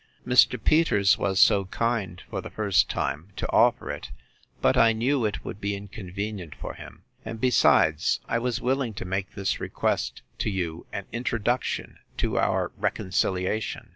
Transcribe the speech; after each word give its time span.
Mr. 0.25 0.59
Peters 0.63 1.19
was 1.19 1.39
so 1.39 1.65
kind, 1.65 2.23
for 2.27 2.41
the 2.41 2.49
first 2.49 2.89
time, 2.89 3.27
to 3.35 3.47
offer 3.51 3.91
it; 3.91 4.09
but 4.59 4.75
I 4.75 4.93
knew 4.93 5.25
it 5.25 5.45
would 5.45 5.61
be 5.61 5.75
inconvenient 5.75 6.55
for 6.55 6.73
him; 6.73 7.03
and, 7.23 7.39
besides, 7.39 8.19
I 8.27 8.39
was 8.39 8.59
willing 8.59 8.95
to 8.95 9.05
make 9.05 9.35
this 9.35 9.59
request 9.59 10.23
to 10.39 10.49
you 10.49 10.87
an 10.91 11.05
introduction 11.13 11.99
to 12.17 12.39
our 12.39 12.71
reconciliation. 12.77 13.89